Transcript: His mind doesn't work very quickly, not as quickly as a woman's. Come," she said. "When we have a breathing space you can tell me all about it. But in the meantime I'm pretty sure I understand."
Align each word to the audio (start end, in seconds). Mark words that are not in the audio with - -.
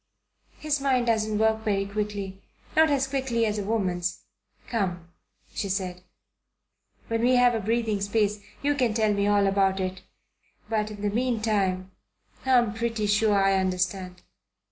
His 0.57 0.81
mind 0.81 1.05
doesn't 1.05 1.37
work 1.37 1.63
very 1.63 1.85
quickly, 1.85 2.41
not 2.75 2.89
as 2.89 3.05
quickly 3.05 3.45
as 3.45 3.59
a 3.59 3.63
woman's. 3.63 4.23
Come," 4.65 5.09
she 5.53 5.69
said. 5.69 6.01
"When 7.07 7.21
we 7.21 7.35
have 7.35 7.53
a 7.53 7.59
breathing 7.59 8.01
space 8.01 8.41
you 8.63 8.73
can 8.73 8.95
tell 8.95 9.13
me 9.13 9.27
all 9.27 9.45
about 9.45 9.79
it. 9.79 10.01
But 10.67 10.89
in 10.89 11.03
the 11.03 11.11
meantime 11.11 11.91
I'm 12.47 12.73
pretty 12.73 13.05
sure 13.05 13.35
I 13.35 13.53
understand." 13.59 14.23